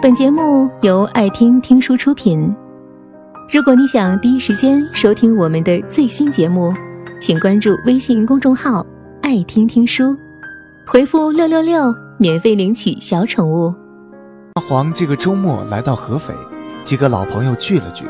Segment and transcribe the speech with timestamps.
[0.00, 2.54] 本节目由爱听听书出品。
[3.52, 6.72] 如果你想第一时间收听我们的最新节目，
[7.20, 8.86] 请关注微信公众号
[9.22, 10.16] “爱听听书”，
[10.86, 13.74] 回复“六六六”免费领取小宠物。
[14.54, 16.32] 大黄这个周末来到合肥，
[16.84, 18.04] 几个老朋友聚了聚。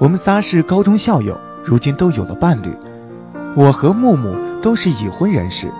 [0.00, 2.74] 我们仨是高中校友，如今都有了伴侣。
[3.54, 5.70] 我和木木都是已婚人士，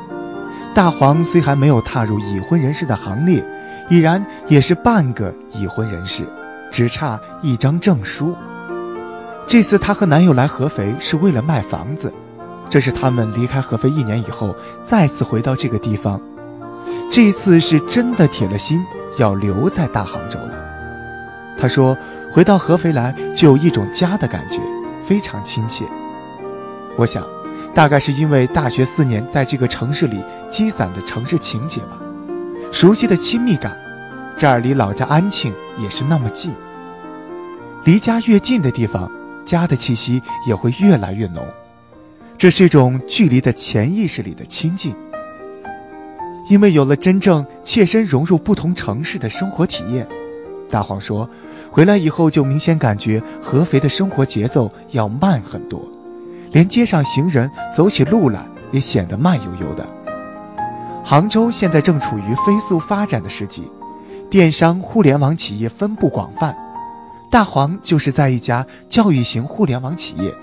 [0.72, 3.44] 大黄虽还没有踏入已婚人士的行列，
[3.92, 6.24] 已然也是半个已婚人士，
[6.70, 8.34] 只差一张证书。
[9.46, 12.10] 这次她和男友来合肥是为了卖房子，
[12.70, 16.18] 这是他们离开合肥一年以后再次回到这个地方，
[17.10, 18.82] 这次是真的铁了心
[19.18, 20.54] 要留在大杭州了。
[21.58, 21.94] 他说
[22.32, 24.58] ：“回到合肥来就有一种家的感觉，
[25.04, 25.84] 非常亲切。”
[26.96, 27.22] 我想。
[27.74, 31.98] 大概是因为大学四年在这个城市里积攒的城市情节吧，
[32.70, 33.74] 熟悉的亲密感，
[34.36, 36.52] 这儿离老家安庆也是那么近。
[37.84, 39.10] 离家越近的地方，
[39.44, 41.44] 家的气息也会越来越浓，
[42.38, 44.94] 这是一种距离的潜意识里的亲近。
[46.48, 50.06] 因为有了真正切身融入不同城市的生活体验，
[50.68, 51.28] 大黄说，
[51.70, 55.80] 回来以后就明显感觉合肥的生活节奏要慢很多。
[56.50, 59.86] 连街上行人走起路来也显得慢悠悠的。
[61.04, 63.70] 杭州现在正处于飞速发展的时期，
[64.32, 66.56] 电商、互联网企业分布广泛。
[67.30, 70.34] 大黄就是在一家教育型互联网企业，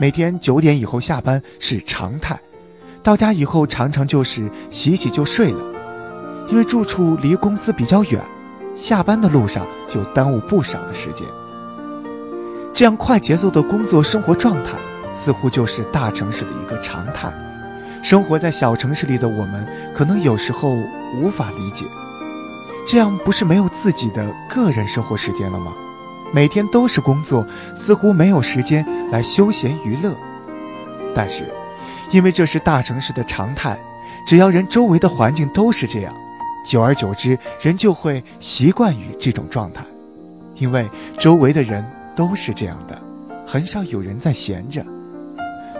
[0.00, 2.38] 每天九点以后下班是常态，
[3.02, 5.60] 到家以后常常就是洗洗就睡了，
[6.46, 8.22] 因为住处离公司比较远，
[8.76, 11.26] 下班的路上就耽误不少的时间。
[12.72, 14.78] 这样快节奏的工作生活状态。
[15.10, 17.32] 似乎就是大城市的一个常态，
[18.00, 20.76] 生活在小城市里的我们，可能有时候
[21.20, 21.84] 无法理解，
[22.86, 25.72] 这样不是没有自己的个人生活时间了吗？
[26.32, 30.14] 每天都是工作，似乎没有时间来休闲娱乐。
[31.14, 31.48] 但是，
[32.10, 33.78] 因为这是大城市的常态，
[34.26, 36.12] 只要人周围的环境都是这样，
[36.66, 39.84] 久而久之，人就会习惯于这种状态，
[40.56, 41.84] 因为周围的人
[42.14, 43.00] 都是这样的，
[43.46, 44.84] 很少有人在闲着。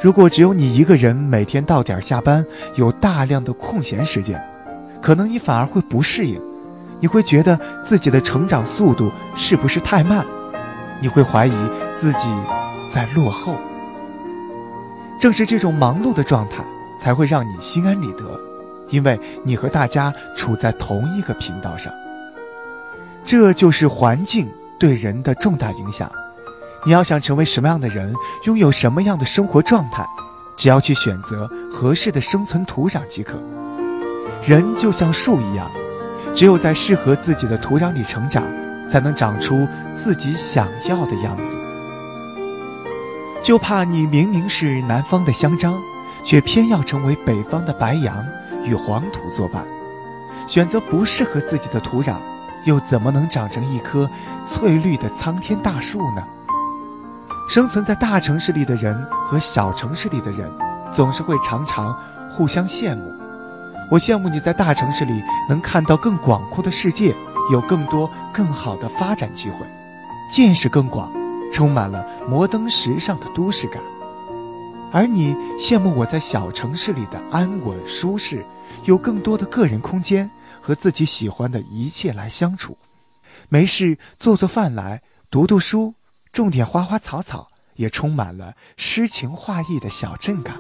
[0.00, 4.42] 如果只有你一个人每天到点下班，有大量的空闲时间，
[5.02, 6.40] 可能你反而会不适应，
[7.04, 10.24] 你会觉得自己的成长速度是不是太慢？
[11.02, 11.52] 你会怀疑
[11.94, 12.30] 自己
[12.90, 13.58] 在落后。
[15.20, 16.64] 正是这种忙碌的状态，
[16.98, 18.40] 才会让你心安理得，
[18.88, 21.92] 因为你和大家处在同一个频道上。
[23.22, 24.50] 这就是环境
[24.80, 26.10] 对人的重大影响。
[26.86, 28.14] 你要想成为什么样的人，
[28.44, 30.06] 拥有什么样的生活状态，
[30.56, 33.38] 只要去选择合适的生存土壤即可。
[34.42, 35.70] 人就像树一样，
[36.32, 38.44] 只有在适合自己的土壤里成长，
[38.88, 41.56] 才能长出自己想要的样子。
[43.42, 45.74] 就怕你明明是南方的香樟，
[46.24, 48.24] 却偏要成为北方的白杨，
[48.64, 49.64] 与黄土作伴，
[50.46, 52.16] 选择不适合自己的土壤，
[52.64, 54.08] 又怎么能长成一棵
[54.46, 56.22] 翠绿的苍天大树呢？
[57.50, 60.50] 生存在大城市里的人和小城市里的人，
[60.90, 61.94] 总是会常常
[62.30, 63.23] 互相羡慕。
[63.90, 67.14] 我羡慕你在大城市里能看到更广阔的世界，
[67.52, 69.58] 有更多更好的发展机会，
[70.30, 71.12] 见识更广，
[71.52, 73.82] 充满了摩登时尚的都市感。
[74.90, 78.44] 而你羡慕我在小城市里的安稳舒适，
[78.84, 80.30] 有更多的个人空间
[80.60, 82.78] 和自己喜欢的一切来相处，
[83.48, 85.94] 没事做做饭来，读读书。
[86.32, 87.46] 种点花花草草，
[87.76, 90.56] 也充满了诗情画意的小镇感。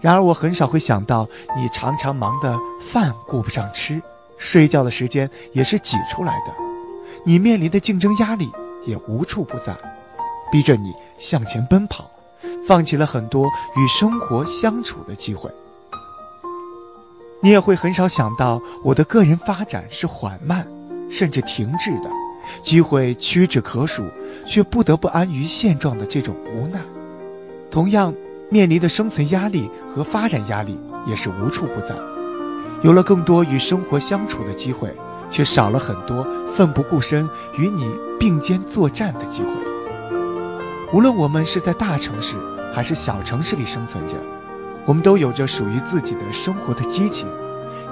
[0.00, 4.00] 然而，我很少会想到，你常常忙得饭顾不上吃，
[4.36, 6.54] 睡觉的时间也是挤出来的。
[7.24, 8.48] 你面临的竞争压力
[8.84, 9.76] 也无处不在，
[10.52, 12.08] 逼着你向前奔跑，
[12.66, 15.50] 放弃了很多与生活相处的机会。
[17.40, 20.66] 你也会很少想到，我的个人发展是缓慢，
[21.10, 22.10] 甚至停滞的。
[22.62, 24.04] 机会屈指可数，
[24.46, 26.80] 却不得不安于现状的这种无奈，
[27.70, 28.14] 同样
[28.50, 31.94] 面临的生存压力和发展压力也是无处不在。
[32.82, 34.94] 有了更多与生活相处的机会，
[35.28, 39.50] 却少了很多奋不顾身与你并肩作战的机会。
[40.92, 42.36] 无论我们是在大城市
[42.72, 44.16] 还是小城市里生存着，
[44.86, 47.28] 我们都有着属于自己的生活的激情，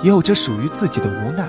[0.03, 1.47] 也有着属于自己的无奈。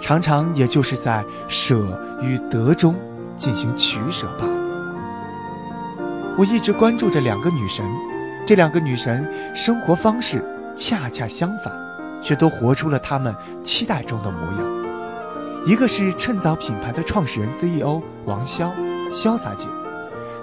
[0.00, 2.94] 常常也就是在舍与得中
[3.36, 4.55] 进行取舍罢了。
[6.38, 7.82] 我一直关注着两个女神，
[8.46, 10.44] 这两个女神生活方式
[10.76, 11.72] 恰恰相反，
[12.20, 13.34] 却都活出了她们
[13.64, 14.86] 期待中的模样。
[15.64, 18.70] 一个是趁早品牌的创始人 CEO 王潇，
[19.10, 19.66] 潇洒姐。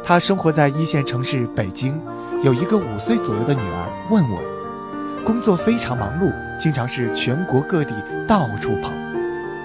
[0.03, 2.01] 她生活在一线城市北京，
[2.41, 7.93] 有一个五岁左右的女儿问问，工作非常忙碌，经常是全国各地
[8.27, 8.89] 到处跑，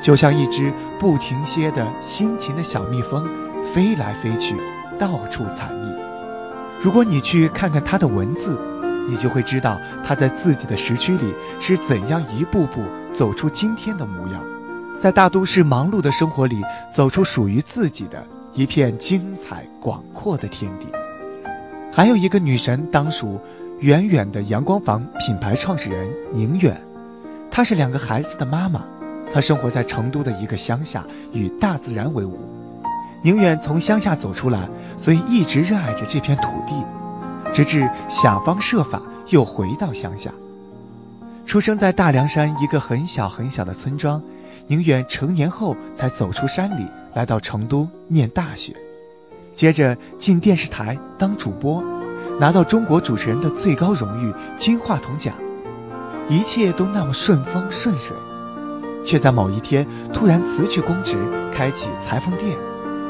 [0.03, 0.71] 就像一只
[1.01, 3.27] 不停歇的辛勤的小蜜蜂，
[3.73, 4.55] 飞来飞去，
[4.99, 5.98] 到处采蜜。
[6.81, 8.59] 如果你去看看她的文字，
[9.09, 12.83] 你就会知道她在自己的时区里是怎样一步步
[13.13, 14.45] 走出今天的模样。
[14.97, 20.87] 在大都市忙碌的生活里，走出属于自己的一片精彩广阔的天地。
[21.93, 23.41] 还有一个女神，当属
[23.81, 26.81] 远远的阳光房品牌创始人宁远。
[27.51, 28.85] 她是两个孩子的妈妈，
[29.33, 32.39] 她生活在成都的一个乡下，与大自然为伍。
[33.23, 36.75] 宁远从乡下走出来，所以一直热爱着这片土地，
[37.53, 40.31] 直至想方设法又回到乡下。
[41.47, 44.23] 出生在大凉山一个很小很小的村庄。
[44.71, 48.77] 宁远成年后才走出山里，来到成都念大学，
[49.55, 51.83] 接着进电视台当主播，
[52.39, 55.35] 拿到中国主持人的最高荣誉金话筒奖，
[56.29, 58.15] 一切都那么顺风顺水，
[59.03, 61.17] 却在某一天突然辞去公职，
[61.51, 62.55] 开启裁缝店，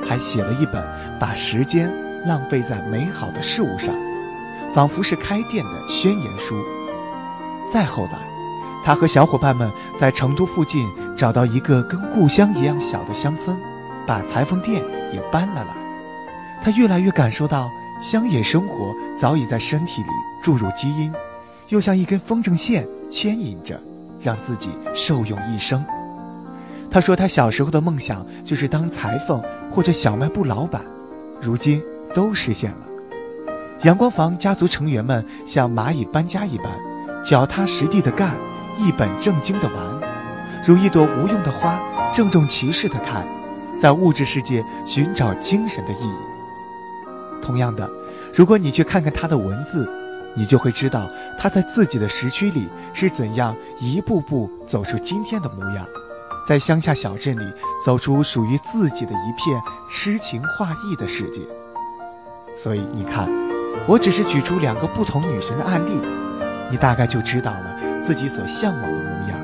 [0.08, 0.82] 还写了一本
[1.20, 1.92] 把时间
[2.26, 3.94] 浪费在美好的事物上，
[4.74, 6.56] 仿佛是开店的宣言书。
[7.70, 8.18] 再后来。
[8.84, 13.54] 他和小伙伴们在成都附近找到一个跟故乡一样小的乡村，
[14.06, 14.82] 把裁缝店
[15.12, 15.74] 也搬了来。
[16.62, 17.68] 他越来越感受到
[18.00, 20.08] 乡野生活早已在身体里
[20.42, 21.12] 注入基因，
[21.68, 23.78] 又像一根风筝线牵引着，
[24.20, 25.84] 让自己受用一生。
[26.90, 30.84] 他说，他小时候的梦想就是当裁缝或者小卖部老板，
[31.40, 31.82] 如今
[32.14, 32.78] 都实现了。
[33.82, 36.66] 阳光房家族成员们像蚂蚁搬家一般，
[37.24, 38.34] 脚踏实地的干。
[38.80, 40.00] 一本正经的玩，
[40.64, 41.80] 如一朵无用的花，
[42.14, 43.26] 郑重其事的开，
[43.76, 46.14] 在物质世界寻找精神的意义。
[47.42, 47.90] 同样的，
[48.32, 49.90] 如果你去看看他的文字，
[50.36, 55.84] 你就会知道他在自己的时区里是怎样一步步走出今天的模样，
[56.48, 57.52] 在乡下小镇里
[57.84, 59.60] 走出属于自己的一片
[59.90, 61.42] 诗情画意的世界。
[62.56, 63.28] 所以你看，
[63.86, 66.00] 我只是举出两个不同女神的案例，
[66.70, 67.76] 你大概就知道了。
[68.02, 69.38] 自己所向往的模样，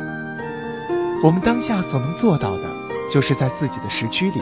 [1.22, 2.62] 我们当下所能做到的，
[3.10, 4.40] 就是在自己的时区里，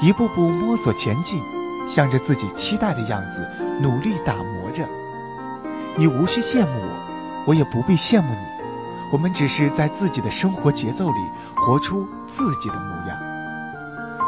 [0.00, 1.42] 一步步摸索前进，
[1.86, 3.46] 向着自己期待的样子
[3.82, 4.88] 努力打磨着。
[5.94, 8.57] 你无需羡慕我，我也不必羡慕你，
[9.12, 11.20] 我们只是在自己的生活节奏里
[11.54, 13.18] 活出自己的模样。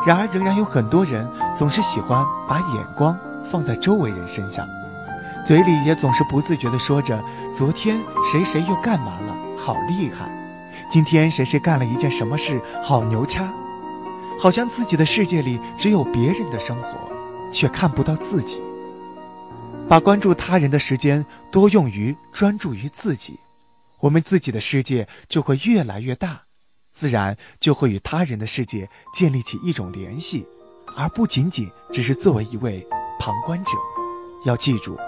[0.06, 4.66] 然而，仍然有很多人总是喜欢把眼光放在周围人身上。
[5.44, 7.22] 嘴里也总是不自觉地说着
[7.52, 8.00] ：“昨天
[8.30, 9.34] 谁谁又干嘛了？
[9.56, 10.30] 好厉害！
[10.90, 12.60] 今天谁谁干了一件什么事？
[12.82, 13.52] 好牛叉！”
[14.40, 16.98] 好像自己的世界里只有别人的生活，
[17.52, 18.62] 却看不到自己。
[19.86, 23.38] 把关注他人的时间多用于专注于自己，
[24.00, 26.42] 我们自己的世界就会越来越大，
[26.92, 30.46] 自然就会与他人的世界建立起一种联系，
[30.96, 32.86] 而不仅仅只是作为一位
[33.18, 33.72] 旁观者。
[34.44, 34.98] 要记住。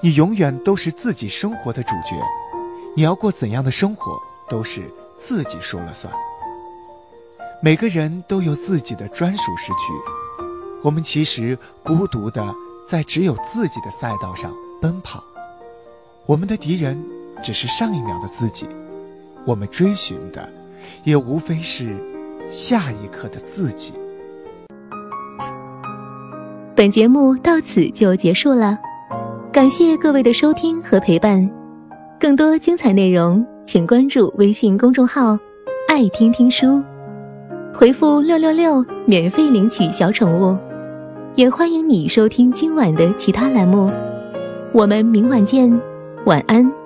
[0.00, 2.16] 你永远都是自己生活的主角，
[2.94, 4.16] 你要过怎样的生活
[4.48, 4.88] 都是
[5.18, 6.12] 自己说了算。
[7.60, 9.92] 每个人都有自己的专属时区，
[10.84, 12.54] 我们其实孤独的
[12.86, 15.22] 在只有自己的赛道上奔跑，
[16.26, 17.04] 我们的敌人
[17.42, 18.66] 只是上一秒的自己，
[19.44, 20.48] 我们追寻的
[21.04, 21.96] 也无非是
[22.48, 23.92] 下一刻的自己。
[26.74, 28.78] 本节目到此就结束了。
[29.52, 31.48] 感谢各位的收听和陪伴，
[32.18, 35.38] 更多精彩内容，请关注微信公众号
[35.88, 36.82] “爱听听书”，
[37.74, 40.56] 回复“六六六”免费领取小宠物。
[41.34, 43.90] 也欢迎你收听今晚的其他栏目，
[44.72, 45.70] 我们明晚见，
[46.24, 46.81] 晚安。